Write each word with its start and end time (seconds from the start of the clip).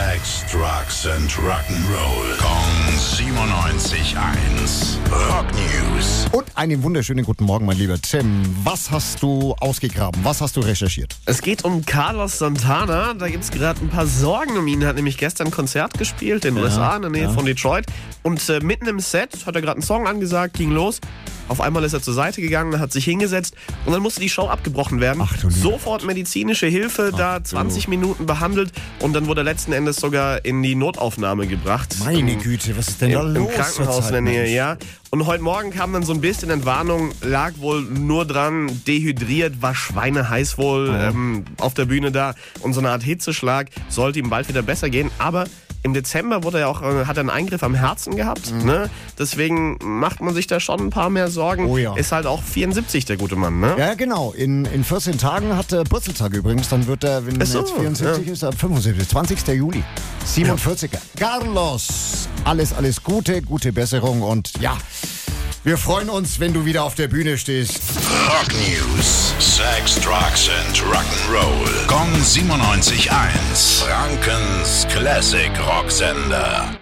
Sex, 0.00 0.44
Drugs 0.50 1.06
and 1.06 1.30
Rock'n'Roll. 1.32 2.38
Kong 2.38 2.96
97.1. 2.96 4.96
Rock 5.28 5.44
News. 5.52 6.24
Und 6.32 6.46
einen 6.54 6.82
wunderschönen 6.82 7.22
guten 7.22 7.44
Morgen, 7.44 7.66
mein 7.66 7.76
lieber 7.76 8.00
Tim. 8.00 8.42
Was 8.64 8.90
hast 8.90 9.22
du 9.22 9.54
ausgegraben? 9.60 10.24
Was 10.24 10.40
hast 10.40 10.56
du 10.56 10.60
recherchiert? 10.60 11.16
Es 11.26 11.42
geht 11.42 11.64
um 11.64 11.84
Carlos 11.84 12.38
Santana. 12.38 13.12
Da 13.12 13.28
gibt 13.28 13.44
es 13.44 13.50
gerade 13.50 13.78
ein 13.82 13.90
paar 13.90 14.06
Sorgen 14.06 14.56
um 14.56 14.66
ihn. 14.68 14.80
Er 14.80 14.88
hat 14.88 14.96
nämlich 14.96 15.18
gestern 15.18 15.48
ein 15.48 15.50
Konzert 15.50 15.98
gespielt 15.98 16.46
in 16.46 16.54
den 16.54 16.64
USA, 16.64 16.96
in 16.96 17.02
der 17.02 17.10
Nähe 17.10 17.24
ja. 17.24 17.32
von 17.32 17.44
Detroit. 17.44 17.84
Und 18.22 18.48
äh, 18.48 18.60
mitten 18.60 18.86
im 18.86 19.00
Set 19.00 19.44
hat 19.44 19.54
er 19.54 19.60
gerade 19.60 19.76
einen 19.76 19.82
Song 19.82 20.06
angesagt, 20.06 20.54
ging 20.54 20.70
los. 20.70 20.98
Auf 21.50 21.60
einmal 21.60 21.82
ist 21.82 21.92
er 21.94 22.00
zur 22.00 22.14
Seite 22.14 22.40
gegangen, 22.40 22.78
hat 22.78 22.92
sich 22.92 23.04
hingesetzt 23.04 23.56
und 23.84 23.92
dann 23.92 24.00
musste 24.02 24.20
die 24.20 24.28
Show 24.28 24.46
abgebrochen 24.46 25.00
werden. 25.00 25.20
Ach 25.20 25.36
du 25.36 25.50
Sofort 25.50 26.06
medizinische 26.06 26.68
Hilfe, 26.68 27.10
da 27.16 27.42
20 27.42 27.88
Minuten 27.88 28.24
behandelt 28.24 28.70
und 29.00 29.14
dann 29.14 29.26
wurde 29.26 29.40
er 29.40 29.44
letzten 29.44 29.72
Endes 29.72 29.96
sogar 29.96 30.44
in 30.44 30.62
die 30.62 30.76
Notaufnahme 30.76 31.48
gebracht. 31.48 31.96
Meine 32.04 32.34
Im- 32.34 32.40
Güte, 32.40 32.76
was 32.78 32.86
ist 32.86 33.00
denn 33.00 33.10
da 33.10 33.22
im, 33.22 33.34
los? 33.34 33.48
im 33.50 33.54
Krankenhaus 33.56 34.06
in 34.06 34.12
der 34.12 34.20
Nähe, 34.20 34.42
Mensch? 34.42 34.52
ja. 34.52 34.76
Und 35.10 35.26
heute 35.26 35.42
Morgen 35.42 35.72
kam 35.72 35.92
dann 35.92 36.04
so 36.04 36.12
ein 36.12 36.20
bisschen 36.20 36.50
Entwarnung, 36.50 37.10
lag 37.20 37.54
wohl 37.56 37.82
nur 37.82 38.24
dran, 38.26 38.70
dehydriert, 38.86 39.60
war 39.60 39.74
schweineheiß 39.74 40.56
wohl 40.56 40.88
ähm, 40.96 41.44
auf 41.58 41.74
der 41.74 41.86
Bühne 41.86 42.12
da 42.12 42.36
und 42.60 42.74
so 42.74 42.80
eine 42.80 42.90
Art 42.90 43.02
Hitzeschlag, 43.02 43.70
sollte 43.88 44.20
ihm 44.20 44.30
bald 44.30 44.48
wieder 44.48 44.62
besser 44.62 44.88
gehen, 44.88 45.10
aber 45.18 45.46
im 45.82 45.94
Dezember 45.94 46.42
wurde 46.42 46.60
er 46.60 46.68
auch, 46.68 46.82
äh, 46.82 47.06
hat 47.06 47.16
er 47.16 47.20
einen 47.20 47.30
Eingriff 47.30 47.62
am 47.62 47.74
Herzen 47.74 48.16
gehabt, 48.16 48.52
ne? 48.64 48.90
Deswegen 49.18 49.78
macht 49.82 50.20
man 50.20 50.34
sich 50.34 50.46
da 50.46 50.60
schon 50.60 50.80
ein 50.80 50.90
paar 50.90 51.10
mehr 51.10 51.28
Sorgen. 51.28 51.64
Mhm. 51.64 51.70
Oh 51.70 51.78
ja. 51.78 51.96
Ist 51.96 52.12
halt 52.12 52.26
auch 52.26 52.42
74, 52.42 53.04
der 53.04 53.16
gute 53.16 53.36
Mann, 53.36 53.60
ne? 53.60 53.76
Ja, 53.78 53.94
genau. 53.94 54.32
In, 54.32 54.64
in 54.66 54.84
14 54.84 55.18
Tagen 55.18 55.56
hat 55.56 55.72
er 55.72 55.84
Geburtstag 55.84 56.32
übrigens. 56.32 56.68
Dann 56.68 56.86
wird 56.86 57.04
er, 57.04 57.26
wenn 57.26 57.44
so, 57.44 57.58
er 57.58 57.64
jetzt 57.64 57.72
74 57.74 58.28
ist, 58.28 58.44
ab 58.44 58.54
75. 58.58 59.08
20. 59.08 59.48
Juli. 59.48 59.82
47er. 60.26 60.98
Carlos, 61.18 62.28
alles, 62.44 62.72
alles 62.72 63.02
Gute, 63.02 63.42
gute 63.42 63.72
Besserung 63.72 64.22
und 64.22 64.52
ja, 64.60 64.76
wir 65.62 65.76
freuen 65.76 66.08
uns, 66.08 66.40
wenn 66.40 66.54
du 66.54 66.64
wieder 66.64 66.84
auf 66.84 66.94
der 66.94 67.08
Bühne 67.08 67.36
stehst. 67.36 67.80
Rock 68.28 68.48
News. 68.54 69.34
Sex, 69.38 69.96
Drugs 69.96 70.48
and 70.48 70.82
Rock'n'Roll. 70.90 71.86
Kong 71.86 72.08
97.1. 72.14 73.84
Frankens 73.84 74.59
Classic 74.90 75.52
Rocksender. 75.54 76.79